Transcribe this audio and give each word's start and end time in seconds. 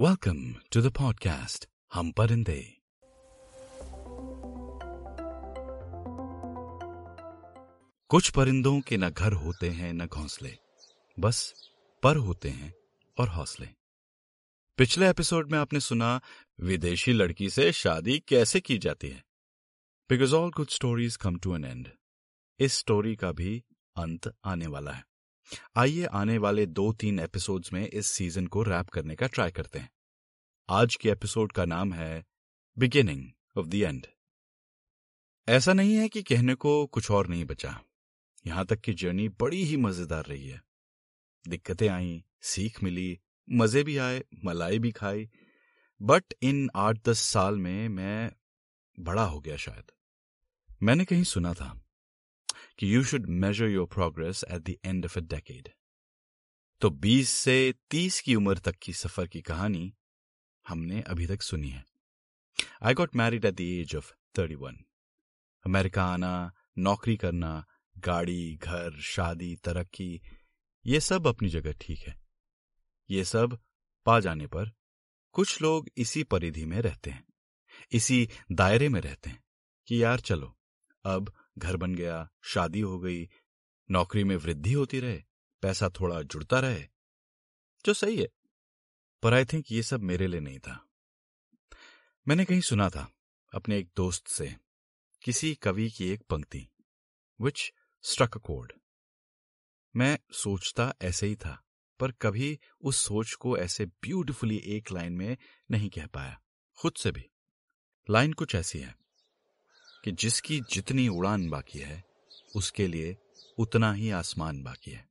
Welcome 0.00 0.52
to 0.72 0.80
the 0.80 0.96
podcast 1.00 1.66
हम 1.92 2.12
परिंदे 2.12 2.80
कुछ 8.08 8.30
परिंदों 8.30 8.80
के 8.80 8.96
न 8.96 9.10
घर 9.10 9.32
होते 9.32 9.70
हैं, 9.70 9.92
न 9.92 10.06
घोंसले, 10.06 10.58
बस 11.18 11.68
पर 12.02 12.16
होते 12.16 12.48
हैं 12.48 12.74
और 13.18 13.28
हौसले। 13.28 13.68
पिछले 14.78 15.10
एपिसोड 15.10 15.50
में 15.50 15.58
आपने 15.58 15.80
सुना, 15.80 16.20
विदेशी 16.60 17.12
लड़की 17.12 17.50
से 17.50 17.72
शादी 17.72 18.18
कैसे 18.18 18.60
की 18.60 18.78
जाती 18.78 19.08
है? 19.08 19.24
Because 20.08 20.34
all 20.34 20.50
good 20.50 20.68
stories 20.68 21.16
come 21.16 21.38
to 21.38 21.54
an 21.56 21.64
end 21.64 21.88
इस 22.58 22.74
स्टोरी 22.74 23.16
का 23.16 23.32
भी 23.32 23.64
अंत 23.96 24.36
आने 24.44 24.66
वाला 24.66 24.92
है। 24.92 25.13
आइए 25.76 26.04
आने 26.04 26.38
वाले 26.38 26.66
दो 26.66 26.92
तीन 26.92 27.18
एपिसोड्स 27.18 27.72
में 27.72 27.88
इस 27.88 28.06
सीज़न 28.06 28.46
को 28.46 28.62
रैप 28.62 28.88
करने 28.88 29.14
का 29.14 29.26
ट्राई 29.26 29.50
करते 29.50 29.78
हैं। 29.78 29.90
आज 30.70 30.96
के 30.96 31.10
एपिसोड 31.10 31.52
का 31.52 31.64
नाम 31.64 31.92
है 31.92 32.24
बिगिनिंग 32.78 33.30
ऑफ़ 33.56 33.66
द 33.66 33.74
एंड 33.74 34.06
ऐसा 35.48 35.72
नहीं 35.72 35.94
है 35.94 36.08
कि 36.08 36.22
कहने 36.22 36.54
को 36.54 36.86
कुछ 36.86 37.10
और 37.10 37.26
नहीं 37.26 37.44
बचा। 37.44 37.80
यहाँ 38.46 38.66
तक 38.66 38.80
की 38.80 38.92
जर्नी 38.92 39.28
बड़ी 39.28 39.64
ही 39.64 39.76
मज़ेदार 39.76 40.24
रही 40.24 40.48
है। 40.48 40.62
दिक्कतें 41.48 41.88
आई, 41.88 42.24
सीख 42.42 42.82
मिली, 42.82 43.20
मज़े 43.50 43.82
भी 43.82 43.96
आए, 43.96 44.24
मलाई 44.44 44.78
भी 44.78 44.92
खाई। 44.92 45.30
बट 46.02 46.24
इन 46.42 46.70
आठ 46.76 47.08
दस 47.08 47.18
साल 47.18 47.56
में 47.56 47.88
मैं 47.88 48.32
बड़ा 49.00 49.24
हो 49.24 49.40
गया 49.40 49.56
शायद। 49.56 49.90
मैंने 50.82 51.04
कहीं 51.04 51.24
सुना 51.24 51.54
था। 51.54 51.83
कि 52.78 52.94
you 52.94 53.02
should 53.04 53.26
measure 53.26 53.68
your 53.68 53.86
progress 53.86 54.44
at 54.50 54.62
the 54.62 54.76
end 54.84 55.04
of 55.04 55.18
a 55.18 55.22
decade 55.22 55.68
तो 56.80 56.90
20 56.90 57.28
से 57.28 57.74
30 57.90 58.20
की 58.20 58.34
उम्र 58.34 58.58
तक 58.58 58.76
की 58.82 58.92
सफ़र 58.92 59.26
की 59.26 59.40
कहानी 59.42 59.94
हमने 60.68 61.00
अभी 61.02 61.26
तक 61.26 61.42
सुनी 61.42 61.68
है। 61.68 61.84
I 62.82 62.94
got 62.94 63.16
married 63.16 63.44
at 63.44 63.54
the 63.54 63.60
age 63.60 63.94
of 63.96 64.12
31 64.34 64.76
America 65.64 66.04
आना 66.04 66.52
नौकरी 66.78 67.16
करना, 67.16 67.64
गाड़ी, 67.98 68.56
घर, 68.56 69.00
शादी, 69.00 69.54
तरक्की, 69.56 70.20
ये 70.84 71.00
सब 71.00 71.26
अपनी 71.26 71.48
जगह 71.48 71.72
ठीक 71.80 71.98
है। 71.98 72.16
ये 73.10 73.24
सब 73.24 73.58
पा 74.06 74.18
जाने 74.20 74.46
पर 74.46 74.70
कुछ 75.34 75.62
लोग 75.62 75.88
इसी 75.96 76.22
परिधि 76.22 76.64
में 76.66 76.80
रहते 76.80 77.10
हैं, 77.10 77.24
इसी 77.92 78.28
दायरे 78.52 78.88
में 78.88 79.00
रहते 79.00 79.30
हैं 79.30 79.42
कि 79.88 80.02
यार 80.02 80.20
चलो, 80.20 80.56
अब 81.04 81.32
घर 81.58 81.76
बन 81.76 81.94
गया, 81.94 82.30
शादी 82.42 82.80
हो 82.80 82.98
गई, 82.98 83.28
नौकरी 83.90 84.24
में 84.24 84.36
वृद्धि 84.36 84.72
होती 84.72 85.00
रहे, 85.00 85.22
पैसा 85.62 85.88
थोड़ा 85.88 86.22
जुड़ता 86.22 86.60
रहे। 86.60 86.88
जो 87.86 87.94
सही 87.94 88.16
है, 88.18 88.28
पर 89.22 89.34
आई 89.34 89.44
थिंक 89.44 89.72
ये 89.72 89.82
सब 89.82 90.00
मेरे 90.00 90.26
लिए 90.26 90.40
नहीं 90.40 90.58
था। 90.58 90.88
मैंने 92.28 92.44
कहीं 92.44 92.60
सुना 92.60 92.90
था, 92.90 93.12
अपने 93.54 93.78
एक 93.78 93.90
दोस्त 93.96 94.28
से, 94.28 94.56
किसी 95.22 95.54
कवि 95.54 95.90
की 95.90 96.08
एक 96.08 96.22
पंक्ति 96.22 96.68
विच 97.40 97.72
स्ट्रक 98.02 98.38
कोड 98.38 98.72
मैं 99.96 100.18
सोचता 100.32 100.94
ऐसे 101.02 101.26
ही 101.26 101.36
था, 101.36 101.64
पर 102.00 102.12
कभी 102.12 102.60
उस 102.80 103.04
सोच 103.04 103.32
को 103.32 103.58
ऐसे 103.58 103.86
ब्यूटिफुली 103.86 104.56
एक 104.58 104.92
लाइन 104.92 105.12
में 105.12 105.36
नहीं 105.70 105.90
कह 105.90 106.06
पाया, 106.06 106.42
खुद 106.78 106.92
से 106.94 107.12
भी। 107.12 107.30
लाइन 108.10 108.32
कुछ 108.32 108.54
ऐसी 108.54 108.78
है। 108.78 109.03
कि 110.04 110.12
जिसकी 110.12 110.60
जितनी 110.60 111.08
उड़ान 111.08 111.50
बाकी 111.50 111.78
है, 111.78 112.04
उसके 112.56 112.86
लिए 112.86 113.16
उतना 113.58 113.92
ही 113.92 114.10
आसमान 114.10 114.62
बाकी 114.62 114.90
है। 114.90 115.08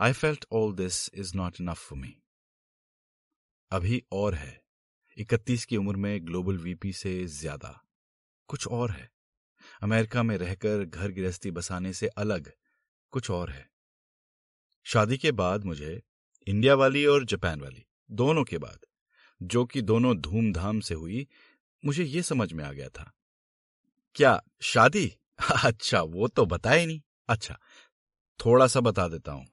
I 0.00 0.12
felt 0.12 0.44
all 0.52 0.74
this 0.74 1.14
is 1.14 1.36
not 1.36 1.54
enough 1.60 1.78
for 1.78 1.98
me 1.98 2.16
अभी 3.70 4.02
और 4.12 4.34
है। 4.34 4.64
इकतीस 5.18 5.64
की 5.64 5.76
उम्र 5.76 5.96
में 5.96 6.26
ग्लोबल 6.26 6.58
वीपी 6.58 6.92
से 6.92 7.26
ज़्यादा। 7.26 7.84
कुछ 8.48 8.66
और 8.66 8.90
है। 8.90 9.10
अमेरिका 9.82 10.22
में 10.22 10.36
रहकर 10.36 10.84
घर 10.84 11.10
गृहस्थी 11.10 11.50
बसाने 11.50 11.92
से 11.92 12.06
अलग। 12.06 12.52
कुछ 13.10 13.30
और 13.30 13.50
है। 13.50 13.70
शादी 14.84 15.16
के 15.16 15.32
बाद 15.32 15.64
मुझे 15.64 16.02
इंडिया 16.48 16.74
वाली 16.74 17.06
और 17.06 17.24
जापान 17.24 17.60
वाली, 17.60 17.86
दोनों 18.10 18.44
के 18.44 18.58
बाद, 18.58 18.78
जो 19.42 19.64
कि 19.64 19.82
दोनों 19.82 20.16
धूमधाम 20.16 20.80
से 20.80 20.94
हुई, 20.94 21.28
मुझे 21.84 22.04
ये 22.04 22.22
समझ 22.22 22.52
में 22.52 22.64
आ 22.64 22.72
गया 22.72 22.88
था। 22.88 23.12
क्या 24.14 24.42
शादी? 24.60 25.16
अच्छा 25.64 26.02
वो 26.02 26.28
तो 26.28 26.46
बताए 26.46 26.86
नहीं। 26.86 27.00
अच्छा 27.28 27.58
थोड़ा 28.46 28.66
सा 28.66 28.80
बता 28.80 29.08
देता 29.08 29.32
हूँ। 29.32 29.46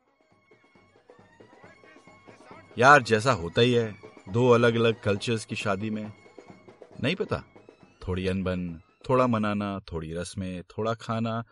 यार, 2.78 3.02
जैसा 3.02 3.32
होता 3.32 3.62
ही 3.62 3.74
है, 3.74 3.96
दो 4.30 4.50
अलग 4.50 4.76
अलग 4.76 5.02
कल्चर्स 5.02 5.46
की 5.46 5.56
शादी 5.56 5.90
में। 5.90 6.12
नहीं 7.04 7.16
पता, 7.16 7.44
थोड़ी 8.08 8.28
अनबन, 8.28 8.82
थोड़ा 9.10 9.28
मनाना, 9.28 9.80
थोड़ी 9.80 10.14
रस्में, 10.14 10.64
थोड़ा 10.64 10.94
खाना, 10.94 11.44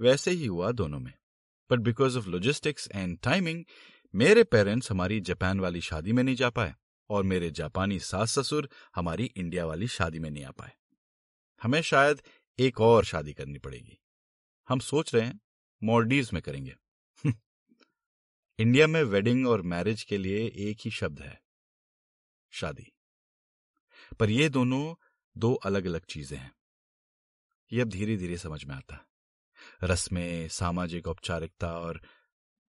वैसे 0.00 0.30
ही 0.30 0.46
हुआ 0.46 0.72
दोनों 0.72 0.98
में। 0.98 1.12
But 1.70 1.78
because 1.78 2.18
of 2.18 2.26
logistics 2.26 2.88
and 2.94 3.18
timing 3.22 3.64
मेरे 4.14 4.44
पेरेंट्स 4.44 4.90
हमारी 4.90 5.20
जापान 5.20 5.60
वाली 5.60 5.80
शादी 5.80 6.12
में 6.12 6.22
नहीं 6.22 6.36
जा 6.36 6.50
पाए 6.50 6.74
और 7.10 7.24
मेरे 7.24 7.50
जापानी 7.50 7.98
सास 7.98 8.38
ससुर 8.38 8.70
हमारी 8.94 9.24
इंडिया 9.24 9.66
वाली 9.66 9.88
शादी 9.88 10.18
में 10.18 10.30
नहीं 10.30 10.44
आ 10.44 10.50
पाए। 10.50 10.72
हमें 11.62 11.80
शायद 11.80 12.22
एक 12.58 12.80
और 12.80 13.04
शादी 13.04 13.32
करनी 13.32 13.58
पड़ेगी। 13.58 13.98
हम 14.68 14.78
सोच 14.78 15.14
रहे 15.14 15.26
हैं 15.26 15.40
मॉलडीव 15.82 16.28
में 16.32 16.42
करेंगे। 16.42 16.76
इंडिया 18.58 18.86
में 18.86 19.02
वेडिंग 19.02 19.48
और 19.48 19.62
मैरिज 19.62 20.02
के 20.02 20.18
लिए 20.18 20.46
एक 20.46 20.78
ही 20.80 20.90
शब्द 20.90 21.20
है, 21.20 21.42
शादी। 22.50 22.92
पर 24.20 24.30
ये 24.30 24.48
दोनों 24.48 24.94
दो 25.36 25.54
अलग 25.54 25.84
अलग 25.84 26.04
चीज़ें 26.04 26.38
हैं। 26.38 26.56
ये 27.72 27.80
अब 27.80 27.88
धीरे 27.88 28.16
धीरे 28.16 28.38
समझ 28.38 28.64
में 28.64 28.74
आता। 28.74 29.08
रस्में, 29.84 30.48
सामाजिक 30.48 31.08
औपचारिकता 31.08 31.78
और 31.78 32.02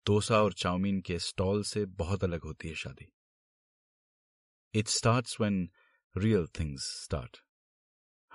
डोसा 0.07 0.43
और 0.43 0.53
चाउमीन 0.53 1.01
के 1.01 1.19
स्टॉल 1.19 1.62
से 1.62 1.85
बहुत 1.87 2.25
अलग 2.25 2.43
होती 2.43 2.69
है 2.69 2.75
शादी। 2.75 3.12
It 4.75 4.89
start 4.89 5.41
when 5.41 5.71
real 6.17 6.47
things 6.47 7.03
start 7.05 7.37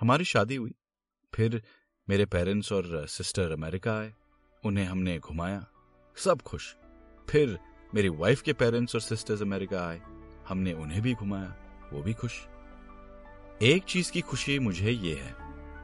हमारी 0.00 0.24
शादी 0.24 0.56
हुई। 0.56 0.74
फिर 1.36 1.62
मेरे 2.08 2.24
पेरेंट्स 2.24 2.72
और 2.72 3.06
सिस्टर 3.06 3.52
अमेरिका 3.52 3.98
आए, 3.98 4.14
उन्हें 4.64 4.84
हमने 4.84 5.18
घुमाया, 5.18 5.66
सब 6.16 6.42
खुश। 6.42 6.76
फिर 7.28 7.58
मेरी 7.94 8.08
वाइफ 8.08 8.42
के 8.42 8.52
पेरेंट्स 8.52 8.94
और 8.94 9.00
सिस्टर्स 9.00 9.42
अमेरिका 9.42 9.88
आए, 9.88 10.00
हमने 10.48 10.72
उन्हें 10.72 11.02
भी 11.02 11.14
घुमाया, 11.14 11.56
वो 11.92 12.02
भी 12.02 12.12
खुश। 12.12 12.46
एक 13.62 13.84
चीज़ 13.88 14.12
की 14.12 14.20
खुशी 14.20 14.58
मुझे 14.58 14.90
ये 14.90 15.14
है 15.14 15.34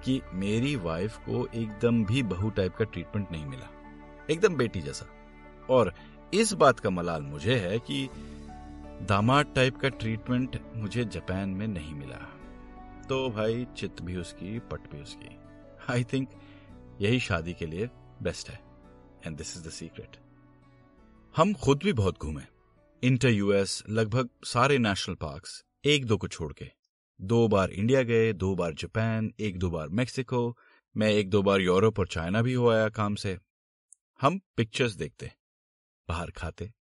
कि 0.04 0.20
मेरी 0.32 0.76
वाइफ 0.76 1.16
को 1.16 1.46
एकदम 1.54 2.04
भी 2.04 2.22
बहू 2.22 2.50
टाइप 2.50 2.74
का 2.74 2.84
ट्रीटमेंट 2.84 3.32
नहीं 3.32 3.46
मिला। 3.46 3.70
एकदम 4.30 4.54
बेटी 4.54 4.80
जैसा। 4.80 5.06
और 5.70 5.94
इस 6.34 6.52
बात 6.52 6.80
का 6.80 6.90
मलाल 6.90 7.22
मुझे 7.22 7.56
है 7.56 7.78
कि 7.78 8.08
दामाद 9.04 9.52
टाइप 9.54 9.76
का 9.76 9.88
ट्रीटमेंट 9.88 10.62
मुझे 10.76 11.04
जापान 11.04 11.48
में 11.48 11.68
नहीं 11.68 11.94
मिला। 11.94 12.38
तो 13.02 13.30
भाई 13.30 13.66
चित 13.76 14.02
भी 14.02 14.16
उसकी, 14.16 14.58
पट 14.58 14.80
भी 14.80 15.02
उसकी। 15.02 15.41
आई 15.90 16.04
थिंक 16.04 16.28
यही 17.00 17.20
शादी 17.20 17.52
के 17.52 17.66
लिए 17.66 17.88
बेस्ट 18.22 18.50
है 18.50 18.60
and 19.26 19.36
this 19.36 19.56
is 19.56 19.68
the 19.68 19.70
secret 19.70 20.16
हम 21.36 21.52
खुद 21.54 21.80
भी 21.84 21.92
बहुत 21.92 22.18
घूमे 22.18 22.42
इंटर 23.02 23.28
यूएस 23.28 23.82
लगभग 23.88 24.28
सारे 24.44 24.78
नेशनल 24.78 25.14
पार्क्स 25.14 25.64
एक 25.84 26.06
दो 26.06 26.16
को 26.16 26.28
छोड़ 26.28 26.52
के। 26.52 26.70
दो 27.20 27.48
बार 27.48 27.70
इंडिया 27.70 28.02
गए, 28.02 28.32
दो 28.32 28.54
बार 28.54 28.74
जापान 28.74 29.32
एक 29.40 29.58
दो 29.58 29.70
बार 29.70 29.88
मेक्सिको 29.88 30.58
मैं 30.96 31.10
एक 31.10 31.30
दो 31.30 31.42
बार 31.42 31.60
यूरोप 31.60 31.98
और 31.98 32.06
चाइना 32.06 32.42
भी 32.42 32.52
हो 32.52 32.68
आया 32.70 32.88
काम 32.88 33.14
से। 33.14 33.38
हम 34.20 34.40
पिक्चर्स 34.56 34.92
देखते 34.92 35.32
बाहर 36.08 36.30
खाते 36.30 36.72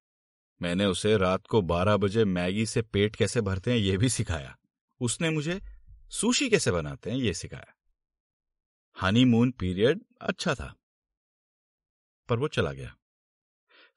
मैंने 0.62 0.86
उसे 0.86 1.18
रात 1.18 1.48
को 1.48 1.62
बारह 1.62 1.98
बजे 1.98 2.26
मैगी 2.26 2.66
से 2.66 2.82
पेट 2.82 3.16
कैसे 3.16 3.42
भरते 3.42 3.72
हैं 3.72 3.78
यह 3.78 3.98
भी 3.98 4.10
सिखाया। 4.10 4.58
उसने 5.02 5.30
मुझे 5.30 5.62
सुशी 6.10 6.50
कैसे 6.50 6.72
बनाते 6.72 7.12
हैं 7.12 7.18
यह 7.18 7.34
सिखाया। 7.34 7.74
हनीमून 9.02 9.52
पीरियड 9.52 10.02
अच्छा 10.22 10.54
था। 10.56 10.74
पर 12.30 12.40
वो 12.40 12.48
चला 12.48 12.72
गया। 12.72 12.96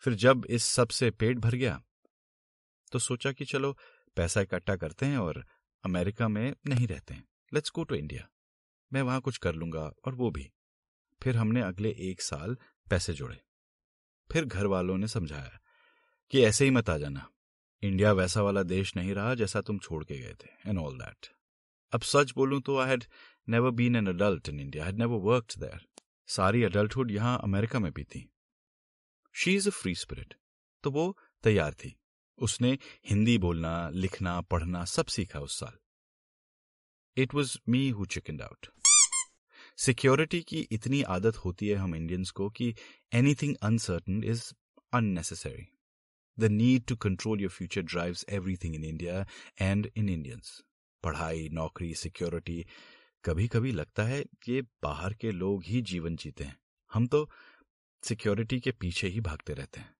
फिर 0.02 0.14
जब 0.14 0.46
इस 0.50 0.64
सबसे 0.64 1.10
पेट 1.10 1.38
भर 1.38 1.54
गया 1.54 1.80
तो 2.92 2.98
सोचा 2.98 3.32
कि 3.32 3.44
चलो, 3.44 3.72
पैसा 4.16 4.40
इकट्ठा 4.40 4.76
करते 4.76 5.06
हैं 5.06 5.18
और 5.18 5.44
अमेरिका 5.84 6.28
में 6.28 6.54
नहीं 6.66 6.86
रहते 6.86 7.14
हैं। 7.14 7.26
लेट्स 7.52 7.72
गो 7.74 7.84
टू 7.84 7.94
इंडिया 7.94 8.28
मैं 8.92 9.02
वहाँ 9.02 9.20
कुछ 9.20 9.38
कर 9.38 9.54
लूँगा 9.54 9.90
और 10.04 10.14
वो 10.14 10.30
भी। 10.30 10.50
फिर 11.22 11.36
हमने 11.36 11.62
अगले 11.62 11.90
एक 12.00 12.22
साल 12.22 12.56
पैसे 12.90 13.12
जोड़े। 13.12 13.40
फिर 14.30 14.44
घर 14.44 14.66
वालों 14.66 14.96
ने 14.98 15.08
समझाया 15.08 15.58
कि 16.32 16.44
ऐसे 16.44 16.64
ही 16.64 16.70
मत 16.70 16.90
आ 16.90 16.96
जाना। 16.98 17.28
इंडिया 17.82 18.12
वैसा 18.12 18.42
वाला 18.42 18.62
देश 18.62 18.96
नहीं 18.96 19.14
रहा 19.14 19.34
जैसा 19.34 19.60
तुम 19.60 19.78
छोड़ 19.78 20.04
के 20.04 20.18
गए 20.18 20.34
थे 20.34 20.50
एंड 20.66 20.78
ऑल 20.78 20.98
दैट 20.98 21.26
अब 21.92 22.02
सच 22.02 22.32
बोलूँ 22.36 22.60
तो 22.60 22.78
I 22.78 22.88
had 22.88 23.04
never 23.48 23.70
been 23.72 23.96
an 23.96 24.06
adult 24.08 24.48
in 24.48 24.60
India 24.60 24.84
had 24.84 24.98
never 24.98 25.20
worked 25.22 25.60
there 25.60 25.86
सारी 26.28 26.62
अडल्टहुड 26.62 27.10
यहाँ 27.10 27.38
अमेरिका 27.44 27.78
में 27.78 27.92
भी 27.92 28.04
थी 28.04 28.28
she 29.34 29.54
is 29.56 29.68
a 29.68 29.72
free 29.72 29.94
spirit 29.94 30.34
तो 30.84 30.90
वो 30.90 31.06
तैयार 31.44 31.74
थी 31.74 31.94
उसने 32.38 32.78
हिंदी 33.08 33.36
बोलना 33.38 33.74
लिखना 33.94 34.40
पढ़ना 34.50 34.84
सब 34.86 35.06
सीखा 35.08 35.40
उस 35.40 35.58
साल 35.60 35.78
it 37.16 37.34
was 37.34 37.56
me 37.68 37.88
who 37.90 38.04
chicken 38.06 38.40
out 38.40 38.66
security 39.78 40.40
की 40.42 40.66
इतनी 40.72 41.02
आदत 41.10 41.36
होती 41.36 41.68
है 41.68 41.76
हम 41.76 41.94
इंडियंस 41.94 42.30
को 42.30 42.48
कि 42.50 42.74
anything 43.14 43.54
uncertain 43.62 44.22
is 44.24 44.42
unnecessary 44.92 45.66
the 46.38 46.50
need 46.52 46.84
to 46.84 46.96
control 46.98 47.40
your 47.40 47.50
future 47.50 47.82
drives 47.84 48.24
everything 48.30 48.74
in 48.74 48.84
India 48.84 49.24
and 49.60 49.90
in 49.96 50.08
Indians 50.08 50.60
पढ़ाई 51.04 51.48
नौकरी 51.52 51.94
सिक्योरिटी 51.94 52.64
कभी 53.24 53.48
कभी 53.48 53.72
लगता 53.72 54.02
है 54.02 54.24
कि 54.42 54.62
बाहर 54.62 55.14
के 55.14 55.30
लोग 55.30 55.64
ही 55.64 55.82
जीवन 55.82 56.16
जीते 56.16 56.44
हैं। 56.44 56.60
हम 56.92 57.06
तो 57.06 57.30
सिक्योरिटी 58.02 58.60
के 58.60 58.72
पीछे 58.72 59.08
ही 59.08 59.20
भागते 59.20 59.52
रहते 59.54 59.80
हैं। 59.80 59.96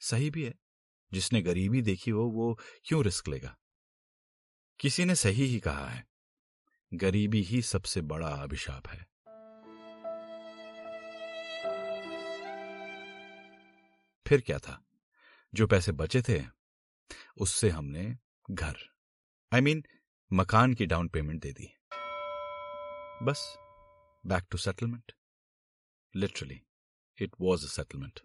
सही 0.00 0.30
भी 0.30 0.44
है 0.44 0.54
जिसने 1.12 1.42
गरीबी 1.42 1.82
देखी 1.82 2.10
हो 2.10 2.24
वो 2.24 2.60
क्यों 2.84 3.04
रिस्क 3.04 3.28
लेगा? 3.28 3.58
किसी 4.80 5.04
ने 5.04 5.14
सही 5.14 5.44
ही 5.44 5.60
कहा 5.60 5.88
है 5.88 6.06
गरीबी 6.94 7.42
ही 7.42 7.62
सबसे 7.62 8.00
बड़ा 8.00 8.28
अभिशाप 8.28 8.88
है। 8.88 9.06
फिर 14.26 14.40
क्या 14.40 14.58
था? 14.58 14.84
जो 15.54 15.66
पैसे 15.66 15.92
बचे 15.92 16.22
थे 16.22 16.44
उससे 17.36 17.70
हमने 17.70 18.18
घर 18.50 18.76
आई 19.52 19.60
I 19.60 19.62
मीन 19.62 19.80
mean, 19.80 19.92
मकान 20.32 20.74
की 20.74 20.86
डाउन 20.86 21.08
पेमेंट 21.08 21.42
दे 21.42 21.52
दी। 21.52 21.74
बस 23.24 23.58
back 24.26 24.44
to 24.50 24.58
settlement 24.58 25.12
literally 26.16 26.60
it 27.22 27.30
was 27.40 27.64
a 27.64 27.68
settlement 27.68 28.20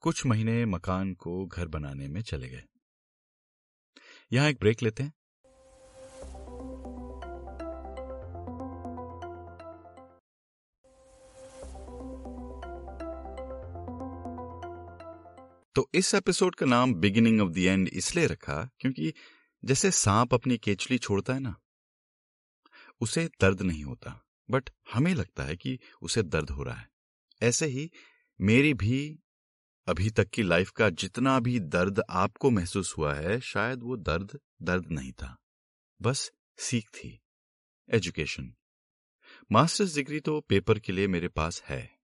कुछ 0.00 0.26
महीने 0.26 0.64
मकान 0.64 1.14
को 1.14 1.46
घर 1.46 1.68
बनाने 1.68 2.08
में 2.08 2.22
चले 2.22 2.48
गए। 2.48 2.62
यहाँ 4.32 4.48
एक 4.48 4.58
ब्रेक 4.58 4.82
लेते 4.82 5.02
हैं। 5.02 5.12
तो 15.74 15.90
इस 15.94 16.14
एपिसोड 16.14 16.54
का 16.54 16.66
नाम 16.66 16.94
बिगिनिंग 16.94 17.40
ऑफ़ 17.40 17.50
द 17.50 17.58
एंड 17.58 17.88
इसलिए 17.88 18.26
रखा 18.26 18.70
क्योंकि 18.80 19.14
जैसे 19.64 19.90
सांप 19.90 20.34
अपनी 20.34 20.58
केचली 20.58 20.98
छोड़ता 20.98 21.34
है 21.34 21.40
ना 21.40 21.56
उसे 23.00 23.28
दर्द 23.40 23.62
नहीं 23.62 23.84
होता, 23.84 24.24
बट 24.50 24.70
हमें 24.92 25.14
लगता 25.14 25.44
है 25.44 25.56
कि 25.56 25.78
उसे 26.02 26.22
दर्द 26.22 26.50
हो 26.50 26.62
रहा 26.62 26.74
है। 26.74 26.90
ऐसे 27.42 27.66
ही 27.66 27.90
मेरी 28.40 28.74
भी 28.74 29.18
अभी 29.86 30.10
तक 30.10 30.28
की 30.28 30.42
लाइफ 30.42 30.70
का 30.70 30.88
जितना 30.90 31.38
भी 31.40 31.60
दर्द 31.60 32.02
आपको 32.10 32.50
महसूस 32.50 32.96
हुआ 32.98 33.14
है, 33.14 33.40
शायद 33.40 33.82
वो 33.82 33.96
दर्द 33.96 34.40
दर्द 34.62 34.86
नहीं 34.90 35.12
था। 35.12 35.36
बस 36.02 36.32
सीख 36.58 36.88
थी। 36.88 37.20
एजुकेशन। 37.88 38.54
मास्टर्स 39.52 39.94
डिग्री 39.94 40.20
तो 40.20 40.40
पेपर 40.40 40.78
के 40.78 40.92
लिए 40.92 41.06
मेरे 41.06 41.28
पास 41.28 41.62
है। 41.62 41.98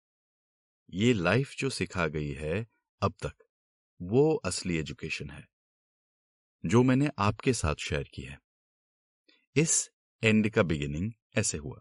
ये 0.90 1.12
लाइफ 1.12 1.54
जो 1.58 1.70
सिखा 1.70 2.06
गई 2.06 2.32
है 2.32 2.66
अब 3.02 3.14
तक, 3.22 3.32
वो 4.02 4.34
असली 4.34 4.76
एजुकेशन 4.76 5.31
है, 5.31 5.48
जो 6.66 6.82
मैंने 6.82 7.10
आपके 7.19 7.52
साथ 7.52 7.75
शेयर 7.75 8.08
की 8.14 8.22
है। 8.22 8.40
इस 9.56 9.90
एंड 10.22 10.48
का 10.50 10.62
बिगिनिंग 10.62 11.12
ऐसे 11.36 11.58
हुआ। 11.58 11.80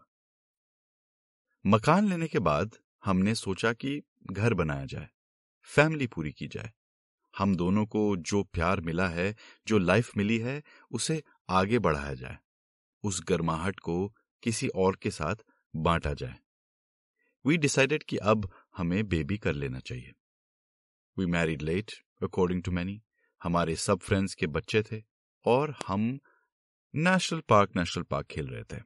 मकान 1.64 2.08
लेने 2.08 2.28
के 2.28 2.38
बाद 2.38 2.76
हमने 3.04 3.34
सोचा 3.34 3.72
कि 3.72 4.02
घर 4.32 4.54
बनाया 4.54 4.84
जाए, 4.84 5.08
फैमिली 5.68 6.06
पूरी 6.06 6.32
की 6.32 6.48
जाए। 6.48 6.72
हम 7.34 7.54
दोनों 7.56 7.86
को 7.86 8.16
जो 8.16 8.42
प्यार 8.44 8.80
मिला 8.80 9.08
है, 9.08 9.34
जो 9.66 9.78
लाइफ 9.78 10.16
मिली 10.16 10.38
है, 10.38 10.62
उसे 10.90 11.22
आगे 11.50 11.78
बढ़ाया 11.78 12.14
जाए। 12.14 12.38
उस 13.02 13.22
गर्माहट 13.28 13.80
को 13.80 14.14
किसी 14.42 14.68
और 14.68 14.96
के 14.96 15.10
साथ 15.10 15.36
बांटा 15.76 16.14
जाए। 16.14 16.36
वी 17.44 17.56
डिसाइडेड 17.56 18.02
कि 18.02 18.16
अब 18.16 18.50
हमें 18.76 19.08
बेबी 19.08 19.38
कर 19.38 19.52
लेना 19.52 19.80
चाहिए। 19.80 20.12
We 21.16 21.26
married 21.26 21.62
late 21.62 21.92
according 22.22 22.62
to 22.62 22.72
many 22.72 23.02
हमारे 23.42 23.76
सब 23.76 23.98
फ्रेंड्स 23.98 24.34
के 24.34 24.46
बच्चे 24.46 24.82
थे 24.82 25.02
और 25.44 25.74
हम 25.86 26.18
नेशनल 26.98 27.40
पार्क 27.40 27.76
नेशनल 27.76 28.04
पार्क 28.04 28.26
खेल 28.26 28.48
रहे 28.48 28.64
थे। 28.64 28.82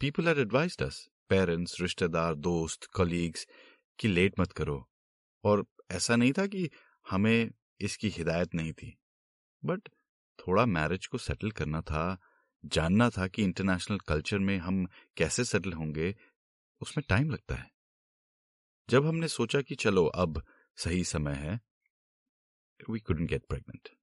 People 0.00 0.28
are 0.28 0.40
advise 0.40 0.82
us 0.82 1.08
parents 1.28 1.80
रिश्तेदार, 1.80 2.34
दोस्त 2.34 2.84
कलीग्स 2.84 3.46
कि 4.00 4.08
लेट 4.08 4.40
मत 4.40 4.52
करो। 4.52 4.90
और 5.44 5.66
ऐसा 5.90 6.16
नहीं 6.16 6.32
था 6.32 6.46
कि 6.46 6.70
हमें 7.10 7.50
इसकी 7.80 8.08
हिदायत 8.08 8.54
नहीं 8.54 8.72
थी। 8.72 8.98
बट 9.64 9.88
थोड़ा 10.38 10.66
मैरिज 10.66 11.06
को 11.06 11.18
सेटल 11.18 11.50
करना 11.50 11.80
था, 11.80 12.18
जानना 12.64 13.10
था 13.10 13.28
कि 13.28 13.42
इंटरनेशनल 13.42 13.98
कल्चर 13.98 14.38
में 14.38 14.58
हम 14.58 14.86
कैसे 15.16 15.44
सेटल 15.44 15.72
होंगे, 15.72 16.16
उसमें 16.80 17.04
टाइम 17.08 17.30
लगता 17.30 17.54
है। 17.54 17.70
जब 18.90 19.06
हमने 19.06 19.28
सोचा 19.28 19.62
कि 19.62 19.74
चलो, 19.74 20.06
अब 20.06 20.46
सही 20.76 21.04
समय 21.04 21.34
है 21.34 21.60
वी 22.90 23.00
कुडेंट 23.00 23.28
गेट 23.28 23.42
pregnant. 23.52 23.99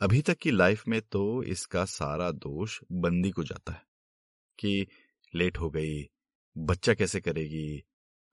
अभी 0.00 0.20
तक 0.22 0.38
की 0.38 0.50
लाइफ 0.50 0.86
में 0.88 1.00
तो 1.02 1.42
इसका 1.42 1.84
सारा 1.84 2.30
दोष 2.30 2.78
बंदी 2.92 3.30
को 3.30 3.44
जाता 3.44 3.72
है 3.72 3.82
कि 4.58 4.86
लेट 5.34 5.58
हो 5.58 5.70
गई, 5.70 6.02
बच्चा 6.56 6.94
कैसे 6.94 7.20
करेगी? 7.20 7.82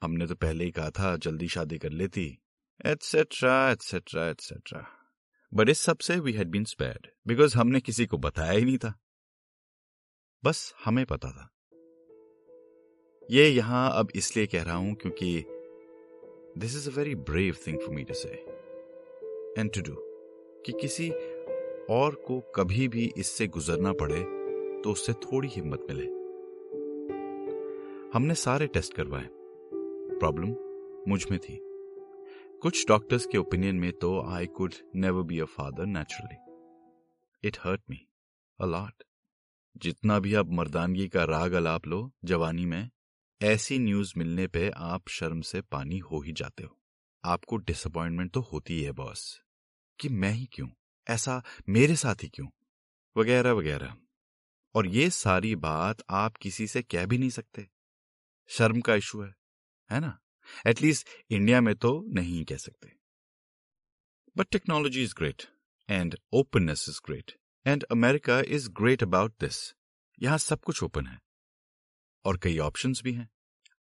हमने 0.01 0.27
तो 0.27 0.35
पहले 0.35 0.65
ही 0.65 0.71
कहा 0.71 0.89
था, 0.89 1.15
जल्दी 1.17 1.47
शादी 1.47 1.77
कर 1.77 1.91
लेती। 1.91 2.25
एटसेट्रा 2.85 3.69
एटसेट्रा 3.71 4.27
एटसेट्रा 4.29 4.85
बट 5.51 5.69
इस 5.69 5.79
सबसे 5.79 6.19
we 6.19 6.33
had 6.33 6.49
been 6.49 6.65
spared 6.65 7.07
because 7.27 7.57
हमने 7.57 7.79
किसी 7.79 8.05
को 8.05 8.17
बताया 8.17 8.51
ही 8.51 8.65
नहीं 8.65 8.77
था। 8.77 8.93
बस 10.43 10.73
हमें 10.85 11.05
पता 11.05 11.31
था। 11.31 11.49
ये 13.31 13.47
यहाँ 13.47 13.89
अब 13.99 14.11
इसलिए 14.15 14.47
कह 14.47 14.63
रहा 14.63 14.75
हूँ 14.75 14.93
क्योंकि 14.95 15.43
this 16.57 16.75
is 16.75 16.89
a 16.89 16.93
very 16.93 17.15
brave 17.15 17.57
thing 17.67 17.79
for 17.79 17.95
me 17.95 18.03
to 18.03 18.13
say 18.13 18.29
and 19.59 19.73
to 19.73 19.81
do 19.81 19.95
कि 20.65 20.71
किसी 20.81 21.09
और 21.89 22.15
को 22.15 22.39
कभी 22.55 22.87
भी 22.87 23.11
इससे 23.17 23.47
गुजरना 23.47 23.93
पड़े 23.93 24.21
तो 24.81 24.91
उससे 24.91 25.13
थोड़ी 25.13 25.47
हिम्मत 25.47 25.87
मिले। 25.89 26.05
हमने 28.13 28.35
सारे 28.35 28.67
टेस्ट 28.67 28.93
करवाए। 28.93 29.27
प्रॉब्लम 30.19 30.55
मुझमें 31.07 31.39
थी। 31.39 31.59
कुछ 32.61 32.87
डॉक्टर्स 32.87 33.25
के 33.25 33.37
ओपिनियन 33.37 33.75
में 33.75 33.91
तो 33.93 34.21
I 34.21 34.45
could 34.45 34.73
never 34.95 35.23
be 35.23 35.39
a 35.39 35.45
father 35.45 35.85
naturally. 35.85 36.37
It 37.47 37.57
hurt 37.63 37.81
me 37.89 38.07
a lot 38.59 39.03
जितना 39.77 40.19
भी 40.19 40.33
अब 40.33 40.51
मर्दानगी 40.51 41.07
का 41.07 41.23
राग 41.23 41.53
अलाप 41.53 41.87
लो, 41.87 42.11
जवानी 42.25 42.65
में, 42.65 42.89
ऐसी 43.41 43.79
न्यूज़ 43.79 44.13
मिलने 44.17 44.47
पे 44.47 44.69
आप 44.69 45.09
शर्म 45.09 45.41
से 45.41 45.61
पानी 45.61 45.97
हो 45.97 46.21
ही 46.21 46.31
जाते 46.31 46.63
हो। 46.63 46.77
आपको 47.25 47.57
डिसअपॉइंटमेंट 47.57 48.31
तो 48.31 48.41
होती 48.41 48.83
है 48.83 48.91
बॉस 48.91 49.41
कि 49.99 50.09
मैं 50.09 50.31
ही 50.31 50.45
क्यों? 50.45 50.67
ऐसा 51.09 51.43
मेरे 51.69 51.95
साथ 51.95 52.15
ही 52.23 52.29
क्यों? 52.29 52.47
वगैरह 53.17 53.51
वगैरह। 53.51 53.97
और 54.75 54.87
ये 54.87 55.09
सारी 55.09 55.55
बात 55.55 56.03
आप 56.09 56.37
किसी 56.37 56.67
से 56.67 56.81
कह 56.81 57.05
भी 57.05 57.17
नहीं 57.17 57.29
सकते। 57.29 57.69
शर्म 58.47 58.81
का 58.81 58.95
इशू 58.95 59.21
है 59.21 59.35
है 59.91 59.99
ना? 59.99 60.19
एटलीस्ट 60.67 61.07
इंडिया 61.29 61.61
में 61.61 61.75
तो 61.75 62.05
नहीं 62.07 62.45
कह 62.45 62.57
सकते। 62.57 62.95
But 64.37 64.47
technology 64.49 65.03
is 65.03 65.15
great 65.15 65.43
and 65.89 66.15
openness 66.33 66.85
is 66.89 66.99
great 67.05 67.31
and 67.67 67.83
America 67.83 68.39
is 68.39 68.69
great 68.69 69.03
about 69.03 69.33
this 69.39 69.73
यहाँ 70.21 70.37
सब 70.37 70.61
कुछ 70.61 70.83
ओपन 70.83 71.07
है। 71.07 71.21
और 72.25 72.37
कई 72.37 72.57
ऑप्शंस 72.57 73.01
भी 73.03 73.13
हैं। 73.13 73.29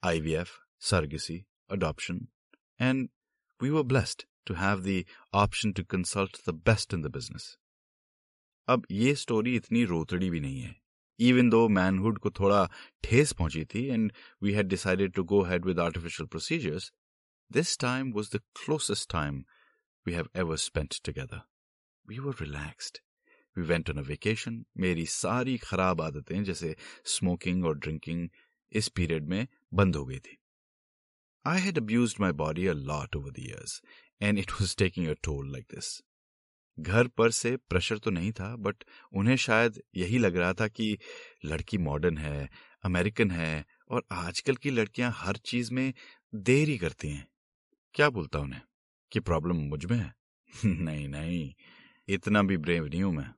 IVF 0.04 0.50
surrogacy 0.80 1.44
adoption 1.70 2.28
and 2.80 3.08
we 3.62 3.70
were 3.70 3.82
blessed 3.82 4.22
to 4.48 4.54
have 4.54 4.80
the 4.80 5.02
option 5.36 5.72
to 5.72 5.84
consult 5.90 6.36
the 6.48 6.54
best 6.66 6.94
in 6.94 7.02
the 7.02 7.12
business 7.16 7.56
अब 8.68 8.86
ये 8.90 9.14
स्टोरी 9.14 9.54
इतनी 9.56 9.84
रोतड़ी 9.84 10.30
भी 10.30 10.40
नहीं 10.40 10.60
है। 10.60 10.74
इवन 11.18 11.48
दो 11.50 11.68
मैनहुड 11.68 12.18
को 12.18 12.30
थोड़ा 12.30 12.64
ठेस 13.04 13.32
पहुँची 13.32 13.64
थी 13.64 13.84
and 13.84 14.12
we 14.42 14.52
had 14.52 14.66
decided 14.68 15.12
to 15.12 15.24
go 15.24 15.42
ahead 15.44 15.64
with 15.64 15.80
artificial 15.80 16.26
procedures 16.26 16.92
this 17.50 17.78
time 17.78 18.12
was 18.12 18.36
the 18.36 18.40
closest 18.56 19.10
time 19.12 19.44
we 20.06 20.12
have 20.12 20.28
ever 20.36 20.56
spent 20.56 21.00
together 21.04 21.40
we 22.08 22.18
were 22.18 22.34
relaxed 22.40 22.98
we 23.56 23.64
went 23.64 23.90
on 23.90 23.98
a 23.98 24.02
vacation 24.08 24.64
मेरी 24.76 25.06
सारी 25.06 25.56
खराब 25.58 26.00
आदतें, 26.00 26.42
जैसे 26.44 26.74
स्मोकिंग 27.06 27.64
और 27.64 27.78
ड्रिंकिंग 27.78 28.28
इस 28.72 28.88
period 28.88 29.28
में 29.28 29.46
बंद 29.74 29.96
हो 29.96 30.04
गई 30.06 30.18
थी। 30.18 30.36
I 31.44 31.60
had 31.60 31.78
abuse 31.78 32.14
my 32.20 32.32
body 32.34 32.66
a 32.66 32.72
lot 32.72 33.16
over 33.16 33.30
the 33.30 33.38
years 33.38 33.80
and 34.22 34.38
it 34.38 34.52
was 34.52 34.76
taking 34.76 35.08
a 35.08 35.12
toll 35.12 35.52
like 35.52 35.64
this 35.64 36.02
घर 36.80 37.06
पर 37.06 37.30
से 37.30 37.56
प्रेशर 37.56 37.98
तो 37.98 38.10
नहीं 38.10 38.32
था 38.32 38.56
बट 38.56 38.84
उन्हें 39.12 39.36
शायद 39.36 39.82
यही 39.96 40.18
लग 40.18 40.36
रहा 40.36 40.52
था 40.52 40.68
कि 40.68 40.98
लड़की 41.44 41.78
मॉडर्न 41.78 42.18
है 42.18 42.50
अमेरिकन 42.84 43.30
है, 43.30 43.66
और 43.90 44.04
आजकल 44.12 44.56
की 44.56 44.70
लड़कियाँ 44.70 45.12
हर 45.16 45.36
चीज़ 45.36 45.74
में 45.74 45.94
देर 46.34 46.78
करती 46.78 47.08
हैं। 47.08 47.28
क्या 47.94 48.10
बोलता 48.10 48.38
उन्हें? 48.38 48.60
कि 49.12 49.20
प्रॉब्लम 49.20 49.56
मुझमें 49.56 49.98
है? 49.98 50.14
नहीं 50.64 51.08
नहीं, 51.08 51.54
इतना 52.08 52.42
भी 52.42 52.56
ब्रेव 52.56 52.86
नहीं 52.86 53.02
हूँ 53.02 53.12
मैं। 53.12 53.34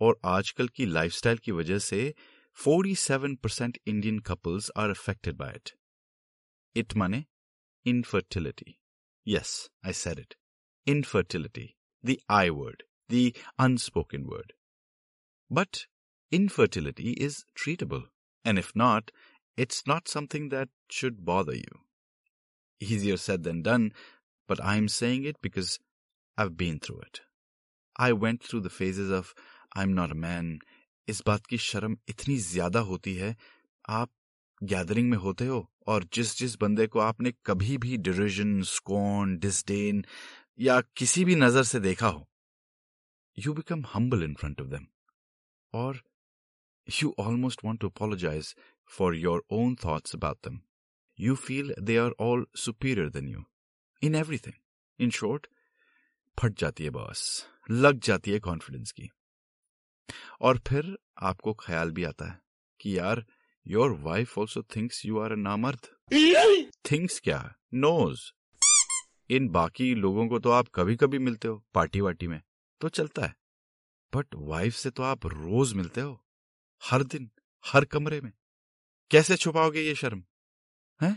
और 0.00 0.20
आजकल 0.24 0.68
की 0.68 0.86
लाइफस्टाइल 0.86 1.38
की 1.38 1.52
वजह 1.52 1.78
से 1.78 2.14
47% 2.68 3.78
Indian 3.86 4.18
couples 4.18 4.70
are 4.76 4.90
affected 4.90 5.34
by 5.34 5.52
it 5.56 5.70
it 6.76 6.94
माने 6.96 7.24
infertility 7.86 8.78
yes 9.27 9.55
I 9.85 9.93
said 10.03 10.19
it 10.19 10.35
infertility 10.87 11.67
the 12.03 12.17
I 12.41 12.49
word 12.61 12.83
the 13.09 13.31
unspoken 13.67 14.23
word 14.33 14.53
but 15.51 15.85
infertility 16.33 17.11
is 17.25 17.45
treatable 17.55 18.05
and 18.43 18.57
if 18.57 18.75
not 18.75 19.11
it's 19.55 19.83
not 19.85 20.07
something 20.07 20.49
that 20.49 20.69
should 20.89 21.23
bother 21.23 21.55
you 21.55 21.81
easier 22.81 23.17
said 23.17 23.43
than 23.43 23.61
done 23.61 23.91
but 24.49 24.63
i'm 24.63 24.87
saying 24.87 25.25
it 25.25 25.37
because 25.43 25.77
i've 26.37 26.57
been 26.57 26.79
through 26.79 27.01
it 27.01 27.21
i 27.95 28.11
went 28.11 28.43
through 28.43 28.61
the 28.61 28.75
phases 28.79 29.11
of 29.11 29.33
i'm 29.75 29.93
not 29.93 30.11
a 30.11 30.23
man 30.29 30.59
इस 31.07 31.21
बात 31.27 31.45
की 31.45 31.57
शर्म 31.57 31.95
इतनी 32.09 32.37
ज्यादा 32.39 32.79
होती 32.89 33.13
है 33.15 33.35
आप 33.95 34.09
gathering 34.62 35.10
में 35.10 35.16
होते 35.18 35.46
हो? 35.46 35.68
और 35.86 36.04
जिस 36.12 36.36
जिस 36.38 36.56
बंदे 36.60 36.86
को 36.86 36.98
आपने 36.98 37.32
कभी 37.46 37.76
भी 37.78 37.96
डिरिजन 37.96 38.62
स्कॉन 38.62 39.36
डिस्डेन 39.38 40.04
या 40.60 40.80
किसी 40.96 41.24
भी 41.24 41.34
नज़र 41.34 41.62
से 41.62 41.80
देखा 41.80 42.08
हो 42.08 42.26
you 43.38 43.52
become 43.54 43.84
humble 43.94 44.22
in 44.22 44.34
front 44.34 44.60
of 44.60 44.68
them 44.68 44.86
और 45.74 46.00
you 47.02 47.14
almost 47.18 47.64
want 47.64 47.80
to 47.80 47.88
apologize 47.88 48.54
for 48.90 49.16
your 49.16 49.44
own 49.50 49.76
thoughts 49.84 50.14
about 50.14 50.38
them 50.48 50.60
you 51.18 51.34
feel 51.36 51.74
they 51.80 51.96
are 51.96 52.14
all 52.20 52.46
superior 52.56 53.08
than 53.10 53.28
you 53.28 53.44
in 54.02 54.14
everything 54.14 54.54
in 54.98 55.10
short 55.10 55.46
फट 56.38 56.58
जाती 56.58 56.84
है 56.84 56.90
बॉस 56.90 57.24
लग 57.70 58.00
जाती 58.00 58.30
है 58.30 58.38
confidence 58.40 58.92
की। 58.92 59.10
और 60.40 60.58
फिर 60.58 60.96
आपको 61.22 61.54
ख्याल 61.54 61.90
भी 61.90 62.04
आता 62.04 62.26
है 62.26 62.40
कि 62.80 62.98
यार 62.98 63.24
your 63.68 63.92
wife 64.00 64.38
also 64.38 64.62
thinks 64.76 65.04
you 65.06 65.18
are 65.20 65.32
a 65.32 65.36
नामर्द 65.36 65.86
थिंक्स 66.90 67.20
क्या 67.20 67.40
नोज़ 67.74 68.20
इन 69.36 69.48
बाकी 69.56 69.94
लोगों 69.94 70.26
को 70.28 70.38
तो 70.38 70.50
आप 70.50 70.68
कभी 70.74 70.96
कभी 70.96 71.18
मिलते 71.18 71.48
हो 71.48 71.62
पार्टी 71.74 72.00
वार्टी 72.00 72.26
में 72.26 72.40
तो 72.80 72.88
चलता 72.88 73.26
है 73.26 73.34
बट 74.12 74.34
वाइफ 74.52 74.74
से 74.74 74.90
तो 74.90 75.02
आप 75.02 75.26
रोज 75.26 75.72
मिलते 75.74 76.00
हो 76.00 76.20
हर 76.82 77.02
दिन 77.14 77.30
हर 77.64 77.84
कमरे 77.94 78.20
में 78.20 78.32
कैसे 79.10 79.36
छुपाओगे 79.36 79.82
ये 79.82 79.94
शर्म 79.94 80.22
है 81.00 81.10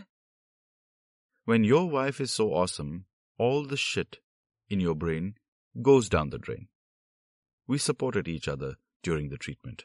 when 1.48 1.64
your 1.64 1.90
wife 1.92 2.20
is 2.20 2.30
so 2.30 2.50
awesome 2.62 2.98
all 3.38 3.66
the 3.68 3.74
shit 3.84 4.16
in 4.70 4.80
your 4.80 4.94
brain 4.96 5.34
goes 5.76 6.08
down 6.08 6.30
the 6.30 6.38
drain. 6.38 6.68
We 7.68 7.78
supported 7.78 8.28
each 8.28 8.48
other 8.48 8.74
during 9.04 9.28
the 9.30 9.38
treatment. 9.38 9.84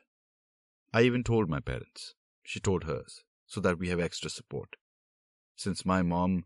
I 0.93 1.03
even 1.03 1.23
told 1.23 1.49
my 1.49 1.59
parents. 1.59 2.13
She 2.46 2.60
told 2.60 2.84
hers, 2.84 3.24
so 3.46 3.60
that 3.60 3.78
we 3.78 3.88
have 3.88 4.00
extra 4.00 4.30
support. 4.30 4.76
Since 5.56 5.86
my 5.86 6.02
mom 6.02 6.44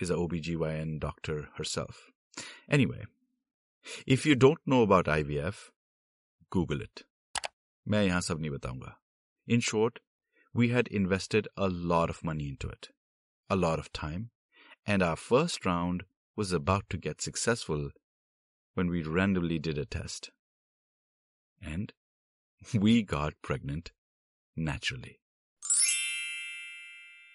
is 0.00 0.10
a 0.10 0.14
OBGYN 0.14 1.00
doctor 1.00 1.48
herself. 1.56 2.10
Anyway, 2.68 3.04
if 4.06 4.26
you 4.26 4.34
don't 4.34 4.60
know 4.66 4.82
about 4.82 5.06
IVF, 5.06 5.70
Google 6.50 6.80
it. 6.80 7.04
मैं 7.88 8.02
यहां 8.06 8.20
सब 8.20 8.40
नहीं 8.40 8.50
बताऊंगा. 8.50 8.94
In 9.46 9.60
short, 9.60 10.00
we 10.52 10.68
had 10.68 10.88
invested 10.88 11.48
a 11.56 11.68
lot 11.68 12.08
of 12.08 12.24
money 12.24 12.48
into 12.48 12.68
it, 12.68 12.88
a 13.50 13.56
lot 13.56 13.78
of 13.78 13.92
time, 13.92 14.30
and 14.86 15.02
our 15.02 15.16
first 15.16 15.66
round 15.66 16.04
was 16.36 16.52
about 16.52 16.88
to 16.90 16.96
get 16.96 17.20
successful 17.20 17.90
when 18.74 18.88
we 18.88 19.02
randomly 19.02 19.58
did 19.58 19.78
a 19.78 19.84
test. 19.84 20.30
And 21.62 21.92
we 22.72 23.02
got 23.02 23.34
pregnant 23.42 23.92
naturally. 24.56 25.20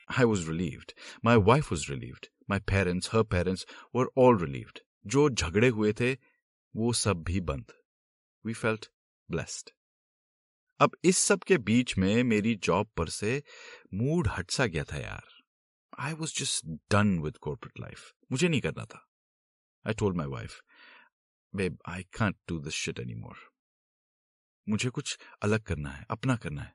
I 0.08 0.24
was 0.24 0.46
relieved. 0.46 0.94
My 1.24 1.36
wife 1.38 1.70
was 1.70 1.88
relieved. 1.90 2.28
My 2.50 2.58
parents, 2.72 3.08
her 3.08 3.24
parents 3.24 3.64
were 3.94 4.08
all 4.16 4.42
relieved. 4.44 4.80
जो 5.06 5.28
झगड़े 5.30 5.68
हुए 5.68 5.92
थे 5.92 6.12
वो 6.74 6.92
सब 6.92 7.22
भी 7.22 7.40
बंद। 7.40 7.72
We 8.44 8.52
felt 8.52 8.86
blessed 9.30 9.70
अब 10.80 10.96
इस 11.04 11.18
सब 11.18 11.42
के 11.42 11.58
बीच 11.58 11.96
में 11.98 12.22
मेरी 12.24 12.54
जॉब 12.54 12.90
पर 12.96 13.08
से 13.08 13.42
मूड 13.94 14.28
हट 14.28 14.50
सा 14.50 14.66
गया 14.66 14.84
था 14.84 14.96
यार। 14.96 15.26
I 15.98 16.12
was 16.12 16.34
just 16.38 16.66
done 16.90 17.18
with 17.20 17.36
corporate 17.36 17.80
life 17.80 18.12
मुझे 18.32 18.48
नहीं 18.48 18.60
करना 18.60 18.84
था। 18.84 19.06
I 19.86 19.94
told 19.94 20.16
my 20.16 20.26
wife 20.26 20.60
babe 21.54 21.78
I 21.88 22.02
can't 22.18 22.36
do 22.48 22.58
this 22.58 22.74
shit 22.74 22.98
any 23.00 23.14
more 23.14 23.36
मुझे 24.68 24.90
कुछ 24.90 25.18
अलग 25.42 25.62
करना 25.62 25.90
है 25.90 26.06
अपना 26.10 26.36
करना 26.36 26.62
है। 26.62 26.74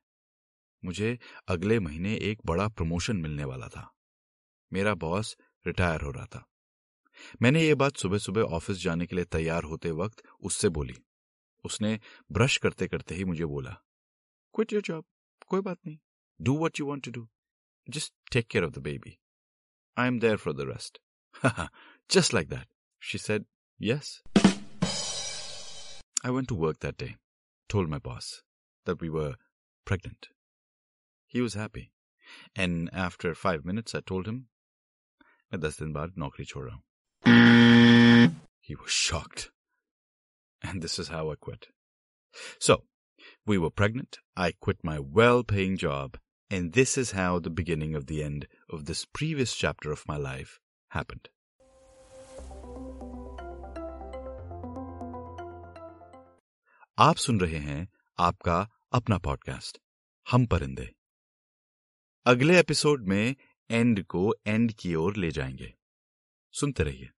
मुझे 0.85 1.17
अगले 1.47 1.79
महीने 1.79 2.15
एक 2.31 2.41
बड़ा 2.45 2.67
प्रमोशन 2.67 3.17
मिलने 3.17 3.45
वाला 3.45 3.67
था। 3.67 3.89
मेरा 4.73 4.93
बॉस 4.95 5.35
रिटायर 5.67 6.01
हो 6.01 6.11
रहा 6.11 6.25
था। 6.25 6.45
मैंने 7.41 7.63
ये 7.63 7.75
बात 7.75 7.97
सुबह 7.97 8.17
सुबह 8.17 8.41
ऑफ़िस 8.55 8.77
जाने 8.77 9.05
के 9.05 9.15
लिए 9.15 9.25
तैयार 9.25 9.63
होते 9.63 9.91
वक्त 9.91 10.23
उससे 10.39 10.69
बोली। 10.69 10.95
उसने 11.65 11.99
ब्रश 12.31 12.57
करते 12.57 12.87
करते 12.87 13.15
ही 13.15 13.23
मुझे 13.25 13.45
बोला 13.45 13.71
क्विट 14.55 14.73
योर 14.73 14.81
जॉब 14.81 15.05
कोई 15.47 15.61
बात 15.61 15.77
नहीं। 15.87 15.97
Do 16.39 16.57
what 16.57 16.79
you 16.79 16.85
want 16.85 17.05
to 17.05 17.11
do 17.11 17.27
just 17.89 18.13
take 18.31 18.47
care 18.47 18.65
of 18.65 18.71
the 18.71 18.77
baby 18.77 19.17
I 19.97 20.07
am 20.07 20.19
there 20.19 20.37
for 20.37 20.53
the 20.53 20.69
rest 20.69 20.99
just 22.11 22.33
like 22.33 22.49
that 22.49 22.67
she 23.01 23.17
said 23.17 23.45
yes 23.81 24.21
I 26.27 26.31
went 26.31 26.49
to 26.49 26.55
work 26.61 26.79
that 26.79 26.97
day, 26.97 27.15
told 27.69 27.89
my 27.91 27.97
boss 27.97 28.25
that 28.85 29.03
we 29.03 29.09
were 29.09 29.35
pregnant. 29.87 30.27
He 31.34 31.42
was 31.42 31.56
happy. 31.60 31.90
And 32.58 32.88
after 33.06 33.34
five 33.34 33.64
minutes, 33.64 33.94
I 33.94 34.00
told 34.12 34.28
him, 34.28 34.38
मैं 35.52 35.60
दस 35.60 35.78
दिन 35.78 35.92
बाद 35.92 36.14
नौकरी 36.18 36.44
छोड़ 36.44 36.70
रहा 36.70 36.74
हूं. 36.74 36.82
He 38.70 38.76
was 38.80 38.92
shocked. 38.92 39.50
And 40.64 40.82
this 40.82 40.98
is 40.98 41.10
how 41.12 41.30
I 41.30 41.36
quit. 41.48 41.66
So, 42.60 42.76
we 43.48 43.58
were 43.58 43.74
pregnant. 43.82 44.18
I 44.36 44.52
quit 44.66 44.78
my 44.84 44.98
well-paying 45.18 45.76
job. 45.86 46.18
And 46.50 46.72
this 46.72 46.98
is 46.98 47.12
how 47.12 47.38
the 47.40 47.54
beginning 47.60 47.94
of 47.94 48.06
the 48.06 48.22
end 48.22 48.46
of 48.74 48.84
this 48.84 49.04
previous 49.18 49.54
chapter 49.56 49.92
of 49.92 50.02
my 50.08 50.18
life 50.26 50.52
happened. 50.96 51.28
आप 56.98 57.16
सुन 57.16 57.40
रहे 57.40 57.58
हैं 57.58 57.88
आपका 58.18 58.68
अपना 58.92 59.18
podcast 59.18 59.78
हम 60.30 60.46
परिंदे 60.46 60.94
अगले 62.25 62.59
episode 62.59 63.07
में 63.07 63.35
एंड 63.71 64.05
को 64.05 64.35
एंड 64.47 64.71
की 64.71 64.95
ओर 64.95 65.17
ले 65.17 65.31
जाएँगे। 65.31 65.73
सुनते 66.51 66.83
रहिए। 66.83 67.09